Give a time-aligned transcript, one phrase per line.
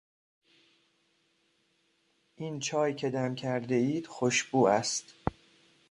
[2.35, 5.13] این چای که دم کردهاید خوشبو است.